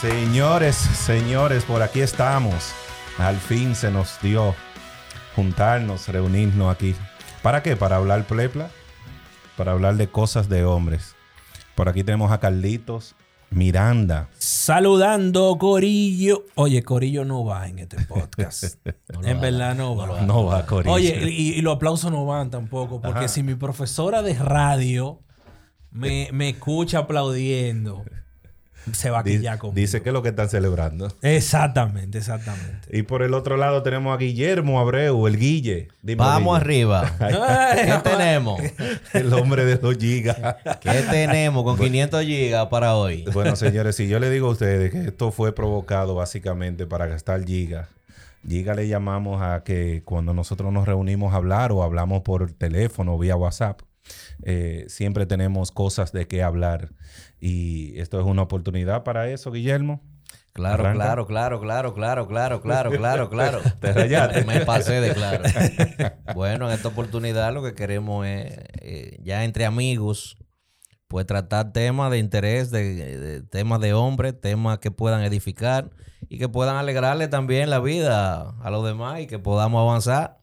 [0.00, 2.72] Señores, señores, por aquí estamos.
[3.16, 4.54] Al fin se nos dio
[5.34, 6.94] juntarnos, reunirnos aquí.
[7.42, 7.76] ¿Para qué?
[7.76, 8.68] Para hablar plepla,
[9.56, 11.14] para hablar de cosas de hombres.
[11.74, 13.14] Por aquí tenemos a Carlitos
[13.48, 14.28] Miranda.
[14.36, 16.44] Saludando, Corillo.
[16.56, 18.76] Oye, Corillo no va en este podcast.
[19.22, 20.20] en verdad no va.
[20.20, 20.92] No va, Corillo.
[20.92, 23.28] Oye, y, y los aplausos no van tampoco, porque Ajá.
[23.28, 25.22] si mi profesora de radio
[25.90, 28.04] me, me escucha aplaudiendo,
[28.92, 29.74] se va a quillar conmigo.
[29.74, 31.08] dice que es lo que están celebrando.
[31.22, 32.88] Exactamente, exactamente.
[32.96, 35.88] Y por el otro lado tenemos a Guillermo Abreu, el Guille.
[36.02, 36.64] Dime, Vamos Guille.
[36.94, 37.12] arriba.
[37.74, 38.60] ¿Qué tenemos?
[39.12, 40.36] El hombre de los gigas.
[40.80, 43.24] ¿Qué tenemos con 500 gigas para hoy?
[43.32, 47.44] Bueno, señores, si yo le digo a ustedes que esto fue provocado básicamente para gastar
[47.44, 47.88] giga,
[48.46, 53.14] giga le llamamos a que cuando nosotros nos reunimos a hablar o hablamos por teléfono
[53.14, 53.80] o vía WhatsApp,
[54.42, 56.90] eh, siempre tenemos cosas de qué hablar.
[57.40, 60.02] Y esto es una oportunidad para eso, Guillermo.
[60.52, 61.04] Claro, Arranca.
[61.04, 63.60] claro, claro, claro, claro, claro, claro, claro, claro.
[63.80, 64.44] Te rayaste.
[64.46, 65.44] Me pasé de claro.
[66.34, 70.38] Bueno, en esta oportunidad lo que queremos es, eh, ya entre amigos,
[71.08, 75.90] pues tratar temas de interés, de, de- temas de hombre, temas que puedan edificar
[76.28, 80.38] y que puedan alegrarle también la vida a los demás y que podamos avanzar.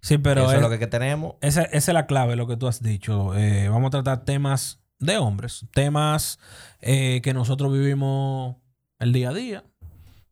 [0.00, 1.34] Sí, pero Eso es es- lo que, que tenemos.
[1.40, 3.34] esa, esa es la clave, lo que tú has dicho.
[3.36, 6.38] Eh, vamos a tratar temas de hombres, temas
[6.80, 8.56] eh, que nosotros vivimos
[9.00, 9.64] el día a día,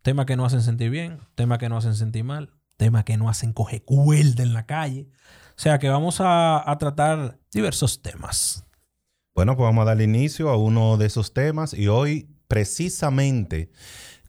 [0.03, 3.29] temas que nos hacen sentir bien, temas que nos hacen sentir mal, temas que nos
[3.31, 5.09] hacen coger cuerda en la calle.
[5.57, 8.65] O sea que vamos a, a tratar diversos temas.
[9.35, 13.71] Bueno, pues vamos a darle inicio a uno de esos temas y hoy precisamente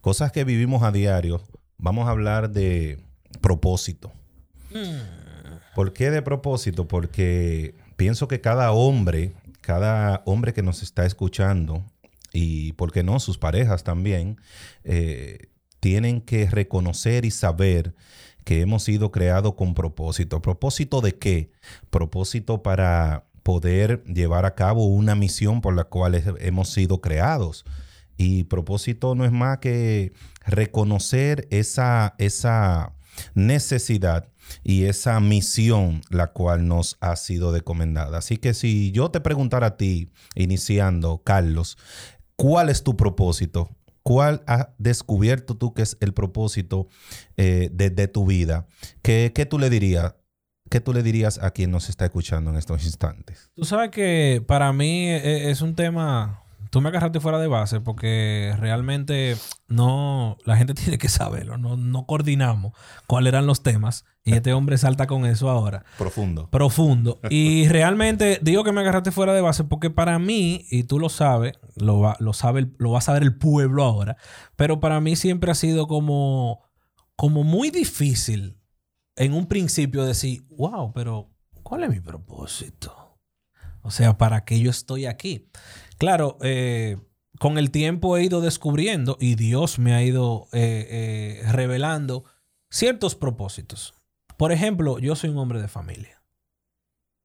[0.00, 1.40] cosas que vivimos a diario,
[1.78, 3.04] vamos a hablar de
[3.40, 4.12] propósito.
[5.78, 6.88] ¿Por qué de propósito?
[6.88, 11.84] Porque pienso que cada hombre, cada hombre que nos está escuchando
[12.32, 14.40] y, ¿por qué no?, sus parejas también,
[14.82, 15.46] eh,
[15.78, 17.94] tienen que reconocer y saber
[18.42, 20.42] que hemos sido creados con propósito.
[20.42, 21.52] ¿Propósito de qué?
[21.90, 27.64] Propósito para poder llevar a cabo una misión por la cual hemos sido creados.
[28.16, 30.12] Y propósito no es más que
[30.44, 32.94] reconocer esa, esa
[33.36, 34.28] necesidad
[34.62, 38.18] y esa misión la cual nos ha sido recomendada.
[38.18, 41.78] Así que si yo te preguntara a ti, iniciando, Carlos,
[42.36, 43.70] ¿cuál es tu propósito?
[44.02, 46.88] ¿Cuál has descubierto tú que es el propósito
[47.36, 48.66] eh, de, tu vida?
[49.02, 50.14] ¿Qué, qué tú le dirías?
[50.70, 53.50] ¿Qué tú le dirías a quien nos está escuchando en estos instantes?
[53.54, 56.42] Tú sabes que para mí e- es un tema.
[56.70, 59.36] Tú me agarraste fuera de base porque realmente
[59.68, 60.36] no.
[60.44, 61.58] La gente tiene que saberlo.
[61.58, 62.72] No, no coordinamos
[63.06, 64.04] cuáles eran los temas.
[64.24, 65.84] Y este hombre salta con eso ahora.
[65.96, 66.50] Profundo.
[66.50, 67.18] Profundo.
[67.30, 71.08] Y realmente digo que me agarraste fuera de base porque para mí, y tú lo
[71.08, 74.16] sabes, lo va, lo sabe, lo va a saber el pueblo ahora.
[74.56, 76.62] Pero para mí siempre ha sido como,
[77.16, 78.58] como muy difícil
[79.16, 81.30] en un principio decir, wow, pero
[81.62, 83.07] ¿cuál es mi propósito?
[83.88, 85.48] O sea, ¿para qué yo estoy aquí?
[85.96, 86.98] Claro, eh,
[87.38, 92.24] con el tiempo he ido descubriendo y Dios me ha ido eh, eh, revelando
[92.70, 93.94] ciertos propósitos.
[94.36, 96.22] Por ejemplo, yo soy un hombre de familia.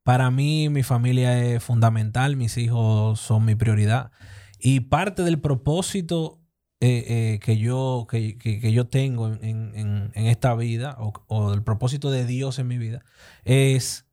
[0.05, 4.11] Para mí, mi familia es fundamental, mis hijos son mi prioridad.
[4.57, 6.39] Y parte del propósito
[6.79, 9.43] que, yo, que, que- yo tengo en,
[9.75, 13.03] en- en- esta vida, o, o el propósito de Dios en mi vida,
[13.45, 14.05] es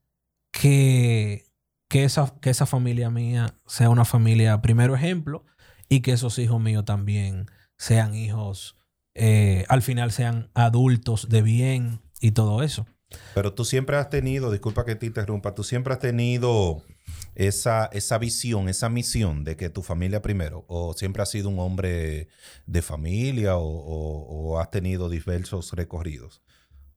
[0.53, 1.50] que,
[1.91, 5.45] que, esa, que esa familia mía sea una familia primero ejemplo
[5.89, 7.47] y que esos hijos míos también
[7.77, 8.77] sean hijos,
[9.15, 12.87] eh, al final sean adultos de bien y todo eso.
[13.35, 16.85] Pero tú siempre has tenido, disculpa que te interrumpa, tú siempre has tenido
[17.35, 21.59] esa, esa visión, esa misión de que tu familia primero, o siempre has sido un
[21.59, 22.29] hombre
[22.67, 26.41] de familia o, o- o has tenido diversos recorridos.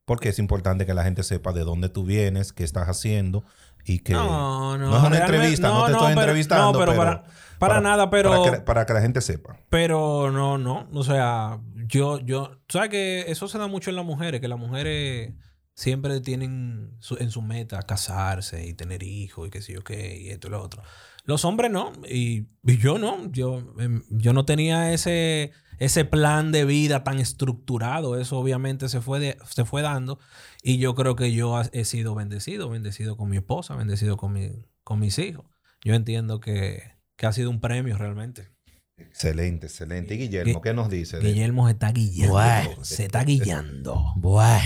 [0.06, 3.44] Porque es importante que la gente sepa de dónde tú vienes, qué estás haciendo
[3.85, 4.13] y que...
[4.13, 4.89] No, no.
[4.91, 7.24] No es una entrevista, no te estoy pero- entrevistando, No, pero, pero- para,
[7.59, 8.30] para nada, pero.
[8.44, 9.57] Para que, para que la gente sepa.
[9.69, 10.88] Pero no, no.
[10.94, 12.59] O sea, yo, yo.
[12.68, 14.41] ¿Sabes que eso se da mucho en las mujeres?
[14.41, 15.33] Que las mujeres
[15.75, 20.18] siempre tienen su- en su meta casarse y tener hijos y qué sé yo qué,
[20.19, 20.83] y esto y lo otro.
[21.25, 21.94] Los hombres no.
[22.09, 23.31] Y, y yo no.
[23.31, 28.20] Yo, em, yo no tenía ese, ese plan de vida tan estructurado.
[28.20, 30.20] Eso obviamente se fue, de- se fue dando.
[30.62, 32.70] Y yo creo que yo he sido bendecido.
[32.70, 34.50] Bendecido con mi esposa, bendecido con, mi,
[34.84, 35.46] con mis hijos.
[35.84, 36.84] Yo entiendo que,
[37.18, 38.50] que ha sido un premio realmente.
[38.98, 40.14] Excelente, excelente.
[40.14, 41.20] Y Guillermo, Gui- ¿qué nos dice?
[41.20, 42.86] Guillermo se está guillando.
[42.86, 44.14] Se está guillando.
[44.16, 44.64] Bueno.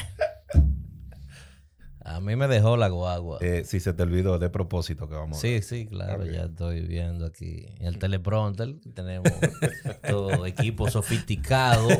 [2.07, 3.37] A mí me dejó la guagua.
[3.41, 6.79] Eh, si se te olvidó de propósito que vamos a Sí, sí, claro, ya estoy
[6.81, 8.75] viendo aquí en el teleprompter.
[8.93, 9.29] Tenemos
[10.07, 11.89] todo equipo sofisticado.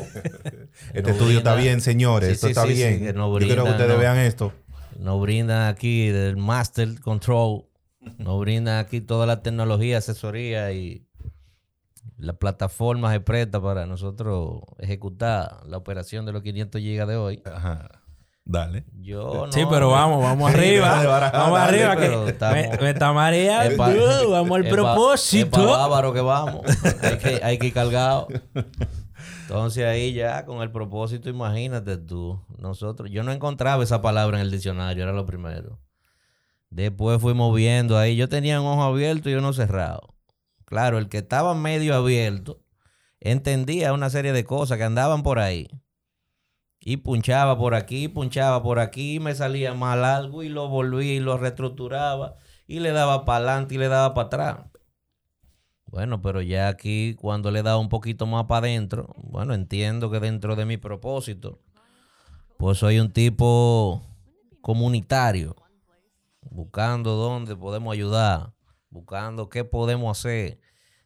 [0.94, 2.28] Este estudio está bien, señores.
[2.28, 2.98] Sí, esto sí, está sí, bien.
[2.98, 3.98] sí, nos Yo quiero que ustedes ¿no?
[3.98, 4.52] vean esto.
[4.98, 7.66] Nos brindan aquí del Master Control.
[8.16, 11.06] Nos brindan aquí toda la tecnología, asesoría y
[12.16, 17.42] la plataforma se presta para nosotros ejecutar la operación de los 500 gigas de hoy.
[17.44, 18.02] Ajá.
[18.50, 18.84] Dale.
[18.94, 19.52] Yo no.
[19.52, 21.30] Sí, pero vamos, vamos arriba.
[21.32, 23.76] vamos arriba, que estamos- me, me está mareando.
[23.76, 23.92] Pa-
[24.30, 25.50] vamos al propósito.
[25.66, 26.62] Pa' bárbaro que vamos.
[27.02, 28.26] hay, que, hay que ir cargado.
[29.42, 32.40] Entonces ahí ya con el propósito, imagínate tú.
[32.58, 35.78] Nosotros, yo no encontraba esa palabra en el diccionario, era lo primero.
[36.70, 38.16] Después fuimos viendo ahí.
[38.16, 40.14] Yo tenía un ojo abierto y uno cerrado.
[40.64, 42.60] Claro, el que estaba medio abierto
[43.20, 45.68] entendía una serie de cosas que andaban por ahí.
[46.80, 51.20] Y punchaba por aquí, punchaba por aquí, me salía mal algo y lo volvía y
[51.20, 52.36] lo reestructuraba
[52.66, 54.58] y le daba para adelante y le daba para atrás.
[55.86, 60.20] Bueno, pero ya aquí cuando le daba un poquito más para adentro, bueno, entiendo que
[60.20, 61.60] dentro de mi propósito,
[62.58, 64.02] pues soy un tipo
[64.60, 65.56] comunitario,
[66.42, 68.52] buscando dónde podemos ayudar,
[68.90, 70.60] buscando qué podemos hacer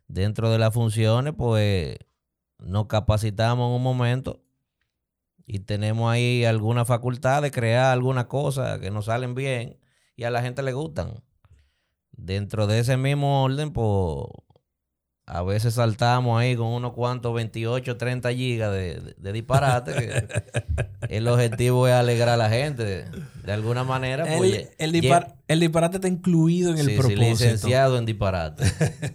[0.08, 1.98] dentro de las funciones, pues
[2.58, 4.42] nos capacitamos en un momento
[5.46, 9.78] y tenemos ahí alguna facultad de crear algunas cosas que nos salen bien
[10.16, 11.22] y a la gente le gustan.
[12.12, 14.26] Dentro de ese mismo orden, pues
[15.26, 19.92] a veces saltamos ahí con unos cuantos 28, 30 gigas de, de- de disparate.
[19.94, 20.28] que
[21.16, 23.06] el objetivo es alegrar a la gente.
[23.44, 24.70] De, alguna manera, El, pues.
[24.78, 27.22] el lle- dispar- el disparate está incluido en el Sí, sí, propósito.
[27.22, 28.64] licenciado en disparate.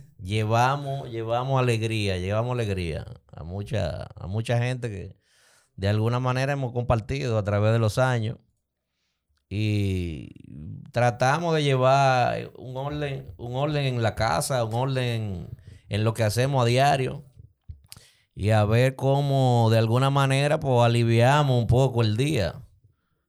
[0.22, 5.16] llevamos, llevamos alegría, llevamos alegría a mucha, a mucha gente que
[5.78, 8.38] de alguna manera hemos compartido a través de los años.
[9.50, 10.32] Y
[10.92, 15.48] tratamos de llevar un orden, un orden en la casa, un orden
[15.88, 17.24] en lo que hacemos a diario.
[18.36, 22.62] Y a ver cómo de alguna manera pues aliviamos un poco el día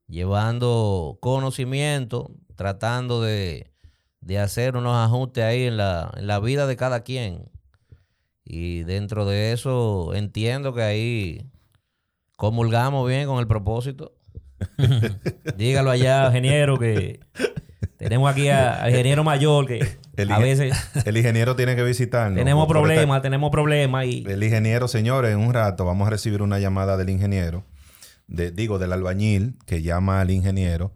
[0.08, 3.70] llevando conocimiento, tratando de,
[4.20, 7.50] de hacer unos ajustes ahí en la, en la vida de cada quien.
[8.44, 11.50] Y dentro de eso entiendo que ahí
[12.38, 14.14] comulgamos bien con el propósito.
[15.56, 17.20] Dígalo allá, ingeniero, que
[17.96, 20.72] tenemos aquí a- al ingeniero mayor que El a veces
[21.04, 22.38] El ingeniero tiene que visitarnos.
[22.38, 26.40] tenemos esta- problemas, tenemos problemas y El ingeniero, señores, en un rato vamos a recibir
[26.42, 27.64] una llamada del ingeniero,
[28.28, 30.92] de, digo, del albañil, que llama al ingeniero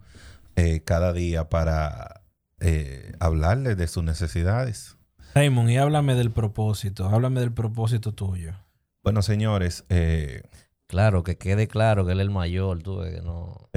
[0.55, 2.21] eh, cada día para
[2.61, 4.95] eh, hablarle de sus necesidades.
[5.35, 7.09] Raymond, y háblame del propósito.
[7.09, 8.53] Háblame del propósito tuyo.
[9.03, 10.43] Bueno, señores, eh,
[10.93, 13.69] claro, que quede claro que él es el mayor, tú ves que no,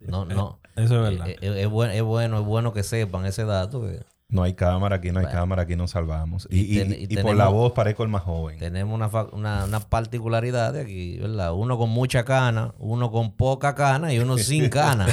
[0.00, 0.60] no, no.
[0.76, 1.28] Eso es verdad.
[1.28, 3.82] Eh, eh, es, buen- es bueno, es bueno que sepan ese dato.
[3.82, 6.48] que no hay cámara, aquí no hay cámara, aquí nos salvamos.
[6.50, 8.58] Y, Y ten- y- por la voz parezco el más joven.
[8.58, 11.52] tenemos una, una, una particularidad de aquí, ¿verdad?
[11.54, 15.06] Uno con mucha cana, uno con poca cana y uno sin cana.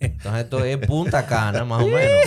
[0.00, 2.20] Entonces esto es punta cana, más o menos.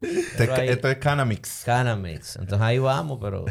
[0.00, 1.62] Este- ahí- esto es Canamix.
[1.64, 2.36] Cana mix.
[2.36, 3.44] Entonces ahí vamos, pero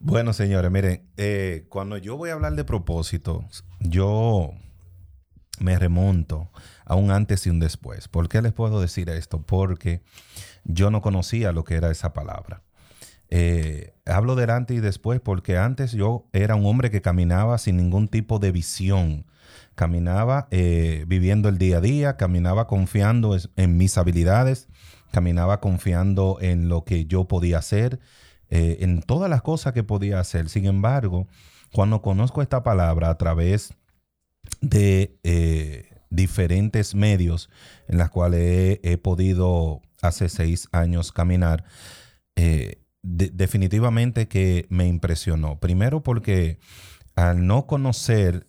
[0.00, 4.52] Bueno, señores, miren, eh, cuando yo voy a hablar de propósitos, yo
[5.58, 6.50] me remonto
[6.84, 8.08] a un antes y un después.
[8.08, 9.42] ¿Por qué les puedo decir esto?
[9.42, 10.02] Porque
[10.64, 12.62] yo no conocía lo que era esa palabra.
[13.28, 17.76] Eh, hablo del antes y después porque antes yo era un hombre que caminaba sin
[17.76, 19.26] ningún tipo de visión.
[19.74, 24.68] Caminaba eh, viviendo el día a día, caminaba confiando en mis habilidades,
[25.10, 27.98] caminaba confiando en lo que yo podía hacer,
[28.50, 30.48] eh, en todas las cosas que podía hacer.
[30.48, 31.26] Sin embargo,
[31.72, 33.74] cuando conozco esta palabra a través
[34.60, 37.50] de eh, diferentes medios
[37.88, 41.64] en las cuales he, podido hace seis años caminar,
[42.36, 45.58] eh, de- definitivamente que me impresionó.
[45.58, 46.58] Primero porque
[47.16, 48.46] al no conocer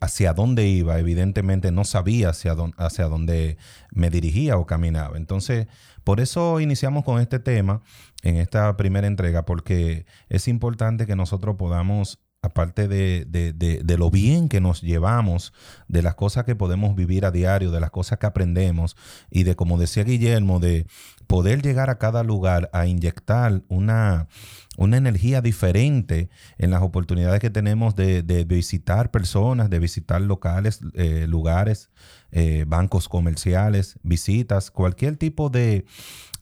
[0.00, 3.58] hacia dónde iba, evidentemente no sabía hacia dónde, hacia dónde
[3.92, 5.16] me dirigía o caminaba.
[5.16, 5.68] Entonces,
[6.08, 7.82] por eso iniciamos con este tema
[8.22, 13.98] en esta primera entrega, porque es importante que nosotros podamos, aparte de, de- de- de
[13.98, 15.52] lo bien que nos llevamos,
[15.88, 18.96] de las cosas que podemos vivir a diario, de las cosas que aprendemos
[19.30, 20.86] y de, como decía Guillermo, de
[21.26, 24.28] poder llegar a cada lugar a inyectar una,
[24.76, 31.26] una energía diferente en las oportunidades que tenemos de, visitar personas, de visitar locales, eh,
[31.28, 31.90] lugares,
[32.30, 35.84] eh, bancos comerciales, visitas, cualquier tipo de,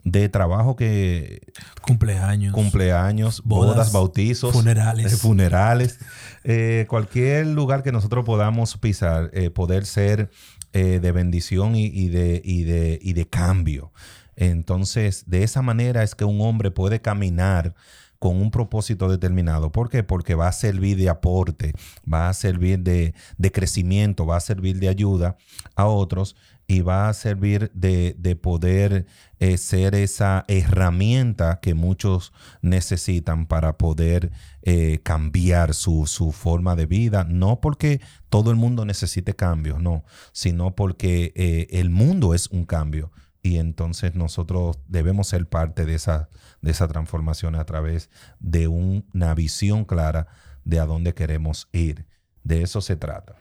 [0.07, 1.41] de trabajo que
[1.83, 2.55] Cumpleaños.
[2.55, 5.13] cumpleaños, bodas, Bodas, bautizos, funerales.
[5.13, 5.99] eh, funerales,
[6.45, 10.31] eh, cualquier lugar que nosotros podamos pisar, eh, poder ser
[10.73, 13.93] de bendición y, y de, y, de, y de cambio.
[14.37, 17.75] Entonces, de esa manera es que un hombre puede caminar
[18.19, 19.73] con un propósito determinado.
[19.73, 20.03] ¿Por qué?
[20.03, 21.73] Porque va a servir de aporte,
[22.11, 25.37] va a servir de, de crecimiento, va a servir de ayuda
[25.75, 26.37] a otros
[26.69, 29.07] y va a servir de, de poder
[29.39, 34.33] eh, ser esa herramienta que muchos necesitan para poder
[34.63, 37.25] eh, cambiar su, su, forma de vida.
[37.25, 42.65] No porque todo el mundo necesite cambios, no, sino porque eh, el mundo es un
[42.65, 43.13] cambio
[43.47, 46.29] y entonces nosotros debemos ser parte de esa,
[46.67, 50.27] de esa transformación a través de una visión clara
[50.65, 52.07] de a dónde queremos ir.
[52.43, 53.37] De eso se trata.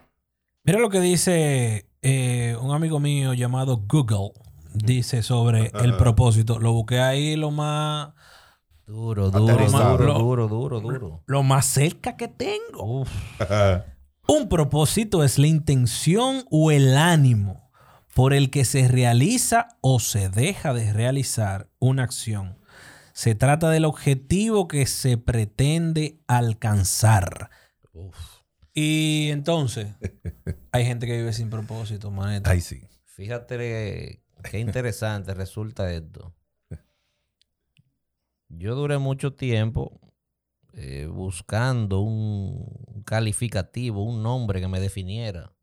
[0.63, 4.31] Mira lo que dice eh, un amigo mío llamado Google.
[4.75, 6.59] Dice sobre el propósito.
[6.59, 8.13] Lo busqué ahí lo más...
[8.85, 11.23] Duro, duro, duro, duro, duro, duro.
[11.25, 13.05] Lo más cerca que tengo.
[14.27, 17.71] un propósito es la intención o el ánimo
[18.13, 22.59] por el que se realiza o se deja de realizar una acción.
[23.15, 27.49] Se trata del objetivo que se pretende alcanzar.
[28.73, 29.87] Y entonces,
[30.73, 32.51] hay gente que vive sin propósito, maneta.
[32.51, 32.81] Ay, sí.
[33.05, 36.35] Fíjate qué interesante resulta esto.
[38.49, 39.97] Yo duré mucho tiempo
[40.73, 45.53] eh, buscando un calificativo, un nombre que me definiera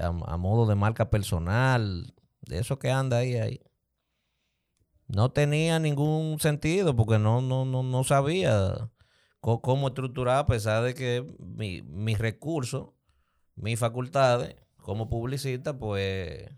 [0.00, 3.60] a, modo de marca personal, de eso que anda ahí, ahí.
[5.08, 8.90] No tenía ningún sentido porque no, no, no, no sabía
[9.40, 12.90] cómo estructurar a pesar de que mis recursos,
[13.56, 16.50] mis facultades como publicista, pues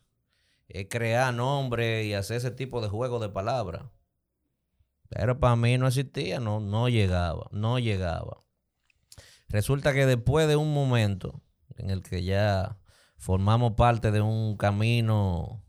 [0.68, 3.84] es crear nombres y hacer ese tipo de juego de palabras.
[5.08, 8.38] Pero para mí no existía, no, no llegaba, no llegaba.
[9.48, 11.42] Resulta que después de un momento
[11.76, 12.78] en el que ya
[13.16, 15.64] formamos parte de un camino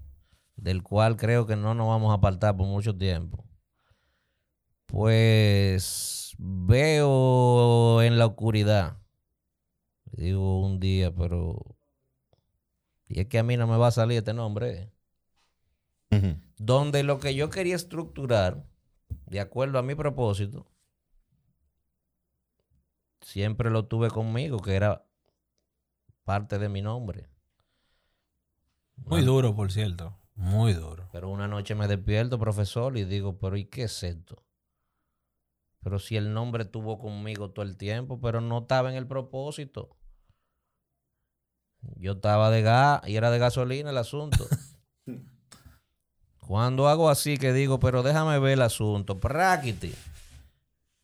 [0.57, 3.45] del cual creo que no nos vamos a apartar por mucho tiempo.
[4.87, 8.97] Pues veo en la oscuridad,
[10.11, 11.77] digo un día, pero...
[13.07, 14.91] Y es que a mí no me va a salir este nombre.
[16.57, 18.65] Donde lo que yo quería estructurar,
[19.27, 20.71] de acuerdo a mi propósito,
[23.21, 25.05] siempre lo tuve conmigo, que era
[26.23, 27.29] parte de mi nombre.
[28.95, 30.17] Muy duro, por cierto.
[30.37, 31.09] Muy duro.
[31.11, 34.45] Pero una noche me despierto, profesor, y digo, pero ¿y qué es esto?
[35.83, 39.97] Pero si el nombre estuvo conmigo todo el tiempo, pero no estaba en el propósito.
[41.95, 44.47] Yo estaba de gas y era de gasolina el asunto.
[46.47, 49.95] Cuando hago así que digo, pero déjame ver el asunto, prácti.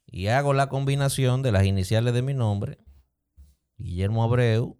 [0.05, 2.77] Y hago la combinación de las iniciales de mi nombre,
[3.77, 4.77] Guillermo Abreu,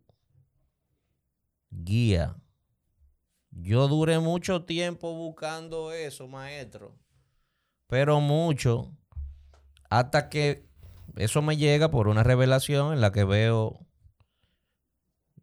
[1.72, 2.36] guía
[3.55, 6.98] yo duré mucho tiempo buscando eso, maestro.
[7.88, 8.91] Pero mucho.
[9.89, 10.67] Hasta que
[11.15, 13.86] eso me llega por una revelación en la que veo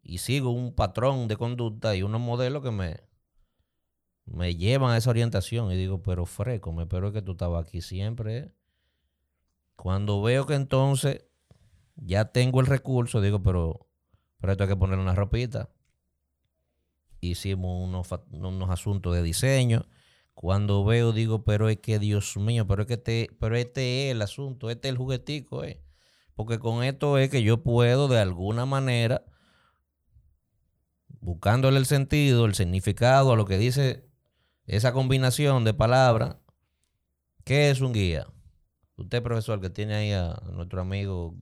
[0.03, 3.01] y sigo un patrón de conducta y unos modelos que me,
[4.25, 5.71] me llevan a esa orientación.
[5.71, 8.39] Y digo, pero freco, me espero que tú estabas aquí siempre.
[8.39, 8.53] ¿eh?
[9.77, 11.27] Cuando veo que entonces
[11.95, 13.87] ya tengo el recurso, digo, pero,
[14.41, 15.71] pero esto hay que ponerle una ropita
[17.21, 17.89] hicimos
[18.33, 19.87] unos, asuntos de diseño.
[20.35, 24.13] Cuando veo, digo, pero es que Dios mío, pero es que este, pero este es
[24.13, 25.83] el asunto, este es el juguetico, eh.
[26.35, 29.25] Porque con esto es que yo puedo de alguna manera,
[31.21, 34.09] buscándole el sentido, el significado a lo que dice
[34.65, 36.37] esa combinación de palabras,
[37.45, 38.27] ¿qué es un guía?
[38.97, 41.35] Usted, profesor, que tiene ahí a nuestro amigo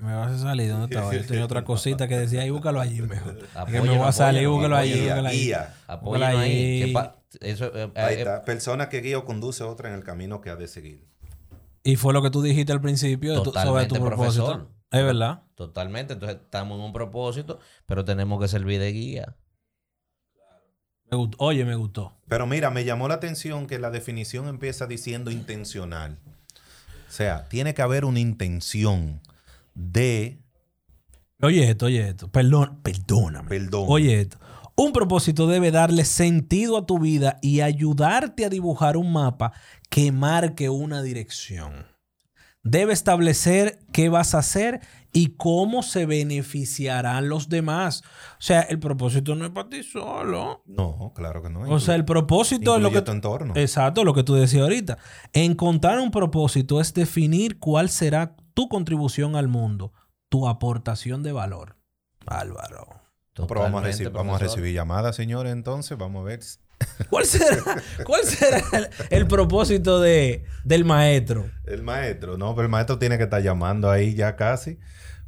[0.00, 1.14] me vas a salir, ¿dónde estaba?
[1.14, 3.38] Yo tenía otra cosita que decía, ahí búscalo allí mejor.
[3.66, 5.52] que me voy a salir, búscalo allí, búscalo allí.
[5.88, 6.94] Ahí.
[7.40, 8.44] Eso, eh, ahí eh, está.
[8.44, 11.06] Persona que guía o conduce a otra en el camino que ha de seguir.
[11.82, 14.46] Y fue lo que tú dijiste al principio sobre tu propósito.
[14.46, 14.68] Profesor.
[14.90, 15.42] Es verdad.
[15.54, 16.14] Totalmente.
[16.14, 19.36] Entonces estamos en un propósito, pero tenemos que servir de guía.
[21.38, 22.16] Oye, me gustó.
[22.28, 26.18] Pero mira, me llamó la atención que la definición empieza diciendo intencional.
[27.08, 29.20] O sea, tiene que haber una intención
[29.74, 30.42] de...
[31.42, 32.30] Oye esto, oye esto.
[32.30, 33.48] Perdón, perdóname.
[33.48, 33.86] Perdón.
[33.88, 34.38] Oye esto.
[34.76, 39.52] Un propósito debe darle sentido a tu vida y ayudarte a dibujar un mapa
[39.90, 41.86] que marque una dirección.
[42.62, 44.80] Debe establecer qué vas a hacer
[45.12, 48.02] y cómo se beneficiarán los demás.
[48.04, 50.62] O sea, el propósito no es para ti solo.
[50.66, 51.60] No, claro que no.
[51.62, 53.02] O sea, el propósito es lo que...
[53.02, 53.54] tu entorno.
[53.56, 54.98] Exacto, lo que tú decías ahorita.
[55.32, 59.92] Encontrar un propósito es definir cuál será tu contribución al mundo,
[60.28, 61.76] tu aportación de valor.
[62.26, 62.86] Álvaro.
[63.38, 65.96] No, pero vamos a, recibir, vamos a recibir llamadas, señores, entonces.
[65.96, 66.40] Vamos a ver.
[67.08, 67.62] ¿Cuál será,
[68.04, 71.50] cuál será el, el propósito de, del maestro?
[71.66, 74.78] El maestro, no, pero el maestro tiene que estar llamando ahí ya casi.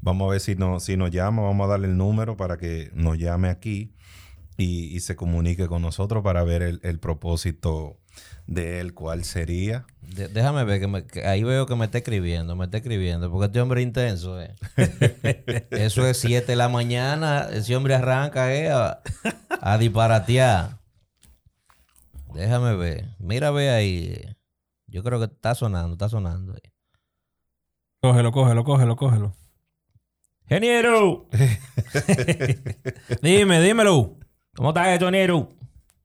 [0.01, 2.91] Vamos a ver si, no, si nos llama, vamos a darle el número para que
[2.95, 3.95] nos llame aquí
[4.57, 7.99] y, y se comunique con nosotros para ver el, el propósito
[8.47, 9.87] de él, cuál sería.
[10.15, 13.31] De- déjame ver, que, me- que ahí veo que me está escribiendo, me está escribiendo,
[13.31, 14.55] porque este hombre es intenso, eh.
[15.71, 19.01] Eso es 7 de la mañana, ese hombre arranca, eh, a,
[19.61, 20.82] a disparatear.
[22.35, 24.21] Déjame ver, mira, ve ahí.
[24.87, 26.53] Yo creo que está sonando, está sonando.
[26.53, 26.73] ahí.
[28.01, 29.33] Cógelo, cógelo, cógelo, cógelo.
[30.47, 31.29] ¡Geniero!
[33.23, 34.17] Dime, dímelo.
[34.55, 35.49] ¿Cómo estás, ingeniero?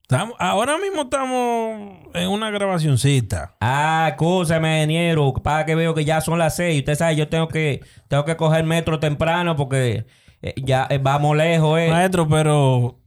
[0.02, 3.56] Estamos- ahora mismo estamos en una grabacioncita.
[3.60, 6.78] Ah, escúchame, ingeniero, para que veo que ya son las seis.
[6.78, 10.06] Usted sabe, yo tengo que, tengo que coger metro temprano porque
[10.40, 11.90] eh, ya eh, vamos lejos, eh.
[11.90, 13.00] Maestro, pero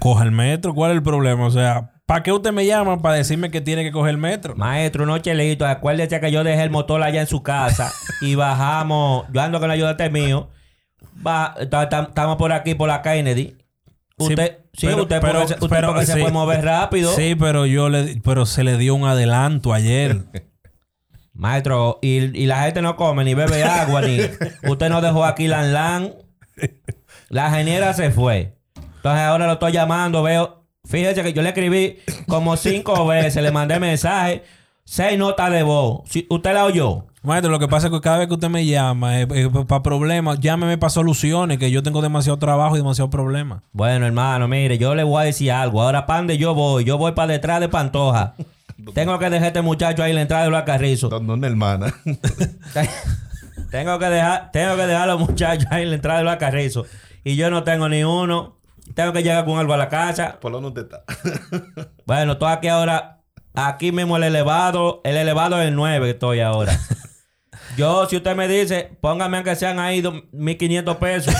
[0.00, 0.74] coja el metro.
[0.74, 1.46] ¿Cuál es el problema?
[1.46, 4.54] O sea, ¿para qué usted me llama para decirme que tiene que coger el metro?
[4.54, 7.90] Maestro, no chelito, acuérdese que yo dejé el motor allá en su casa
[8.20, 10.50] y bajamos, yo ando con el ayudante mío.
[11.26, 13.56] Va, ta- ta- estamos por aquí, por la Kennedy.
[14.18, 16.20] Usted, sí, pero- usted, pero- usted pero- porque se sí.
[16.20, 17.12] puede mover rápido.
[17.14, 20.18] Sí, pero yo le, pero se le dio un adelanto ayer.
[21.32, 24.18] Maestro, y, y la gente no come ni bebe agua, ni.
[24.68, 26.12] Usted no dejó aquí la lan.
[27.30, 28.54] La geniera se fue.
[28.76, 30.61] Entonces ahora lo estoy llamando, veo.
[30.84, 34.42] Fíjese que yo le escribí como cinco veces, le mandé mensaje,
[34.84, 36.02] seis notas de voz.
[36.08, 37.06] Si, ¿Usted la oyó?
[37.22, 39.12] Maestro, lo que pasa es que cada vez que usted me llama
[39.68, 43.62] para problemas, llámeme para soluciones, que yo tengo demasiado trabajo y demasiado problema.
[43.72, 45.80] Bueno, hermano, mire, yo le voy a decir algo.
[45.80, 46.82] Ahora, ¿para dónde yo voy?
[46.82, 48.34] Yo voy para detrás de Pantoja.
[48.94, 51.08] Tengo que dejar a este muchacho ahí en la entrada de los Carrizo.
[51.08, 51.94] Donde una hermana.
[53.70, 56.36] tengo que dejar, tengo que dejar a los muchachos ahí en la entrada de los
[56.36, 56.86] Carrizo.
[57.22, 58.56] Y yo no tengo ni uno.
[58.94, 60.38] Tengo que llegar con algo a la casa.
[60.40, 61.04] ¿Por usted está?
[62.06, 63.20] Bueno, estoy aquí ahora.
[63.54, 65.00] Aquí mismo el elevado.
[65.04, 66.78] El elevado es el 9 que estoy ahora.
[67.76, 71.34] Yo, si usted me dice, póngame aunque sean ahí dos- 1500 pesos.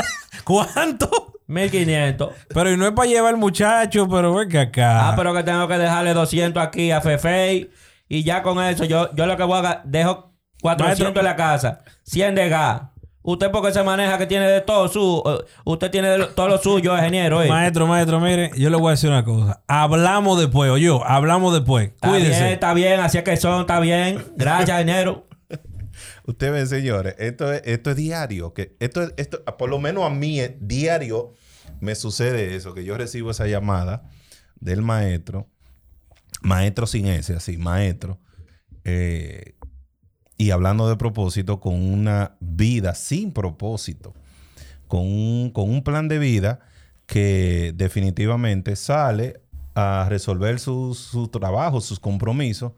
[0.44, 1.34] ¿Cuánto?
[1.46, 2.30] 1500.
[2.48, 5.08] Pero y no es para llevar al muchacho, pero ven que acá.
[5.08, 7.70] Ah, pero que tengo que dejarle 200 aquí a Fefe.
[8.08, 11.20] Y ya con eso, yo, yo lo que voy a dejo 400 Maestro.
[11.20, 12.82] en la casa, 100 de gas.
[13.30, 15.22] Usted porque se maneja que tiene de todo su...
[15.26, 17.42] eh, usted tiene de lo- todo lo suyo, ingeniero.
[17.42, 17.48] ¿eh?
[17.48, 19.62] Maestro, maestro, mire, yo le voy a decir una cosa.
[19.68, 21.88] Hablamos después, o yo, hablamos después.
[21.88, 22.52] Está bien, Cuídese.
[22.54, 24.24] está bien, así es que son, está bien.
[24.36, 25.26] Gracias, ingeniero.
[26.24, 28.54] Ustedes ven, señores, esto es, esto es diario.
[28.54, 31.34] Que esto, es- esto, por lo menos a mí, eh, diario,
[31.80, 34.08] me sucede eso, que yo recibo esa llamada
[34.58, 35.48] del maestro,
[36.40, 38.20] maestro sin ese, así, maestro,
[38.84, 39.54] eh,
[40.38, 44.14] y hablando de propósito, con una vida sin propósito,
[44.86, 46.60] con un, con un plan de vida
[47.06, 49.42] que definitivamente sale
[49.74, 52.72] a resolver sus su trabajo, sus compromisos,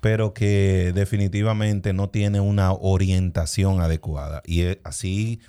[0.00, 4.42] pero que definitivamente no tiene una orientación adecuada.
[4.44, 5.40] Y eh, así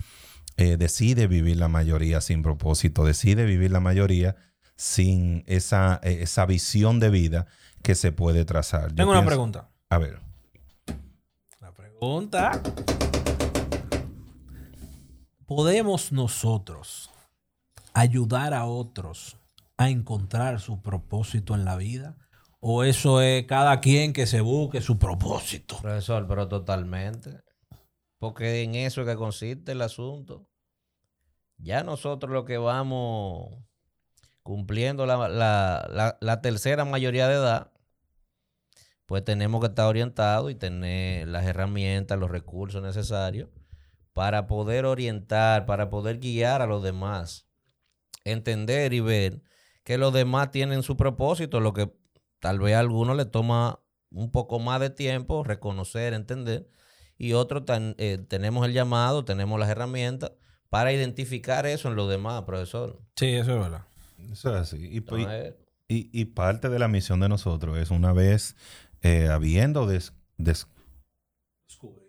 [0.56, 4.36] eh, decide vivir la mayoría sin propósito, decide vivir la mayoría
[4.76, 7.46] sin esa, eh, esa visión de vida
[7.82, 8.88] que se puede trazar.
[8.90, 9.68] Yo Tengo una pregunta.
[9.90, 10.27] A ver.
[11.98, 12.52] Pregunta.
[15.46, 17.10] ¿Podemos nosotros
[17.92, 19.36] ayudar a otros
[19.76, 22.16] a encontrar su propósito en la vida?
[22.60, 25.78] ¿O eso es cada quien que se busque su propósito?
[25.80, 27.40] Profesor, pero totalmente.
[28.20, 30.46] Porque en eso es que consiste el asunto.
[31.56, 33.56] Ya nosotros lo que vamos
[34.44, 37.72] cumpliendo la- la- la tercera mayoría de edad,
[39.08, 43.48] pues tenemos que estar orientados y tener las herramientas, los recursos necesarios
[44.12, 47.46] para poder orientar, para poder guiar a los demás.
[48.24, 49.40] Entender y ver
[49.82, 51.90] que los demás tienen su propósito, lo que
[52.38, 56.68] tal vez a algunos le toma un poco más de tiempo reconocer, entender,
[57.16, 60.32] y otros tan- eh, tenemos el llamado, tenemos las herramientas
[60.68, 63.00] para identificar eso en los demás, profesor.
[63.16, 63.86] Sí, eso es verdad.
[64.30, 64.76] Eso es así.
[64.76, 65.54] Y, y- Entonces,
[65.88, 68.56] y- y parte de la misión de nosotros es una vez
[69.02, 70.66] eh, habiendo des- des-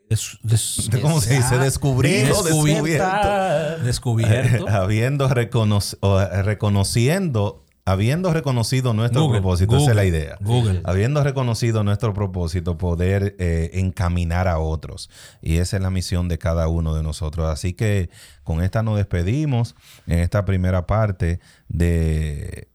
[0.10, 1.58] Des- des- ¿Cómo se dice?
[1.60, 3.84] Descubrido, descubierto.
[3.84, 4.68] descubierto.
[4.70, 10.38] habiendo reconoc- o, eh, reconociendo, habiendo reconocido nuestro Google, propósito, esa es la idea.
[10.42, 10.82] Google.
[10.84, 15.12] Habiendo reconocido nuestro propósito, poder eh, encaminar a otros.
[15.44, 17.48] Y esa es la misión de cada uno de nosotros.
[17.48, 18.10] Así que
[18.44, 19.76] con esta nos despedimos
[20.08, 22.68] en esta primera parte de,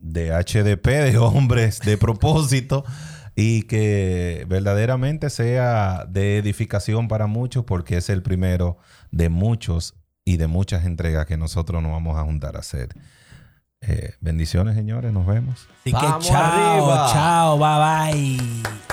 [0.00, 2.84] de HDP, de hombres de propósito.
[3.34, 8.76] Y que verdaderamente sea de edificación para muchos, porque es el primero
[9.10, 12.90] de muchos y de muchas entregas que nosotros nos vamos a juntar a hacer.
[13.80, 15.12] Eh, bendiciones, señores.
[15.12, 15.66] Nos vemos.
[15.80, 17.10] Así que Vamos chao, arriba.
[17.12, 18.91] chao, bye bye.